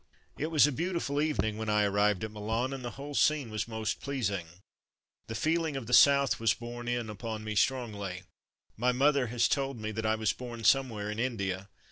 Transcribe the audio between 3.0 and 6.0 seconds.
scene was most pleasing. The feeling of the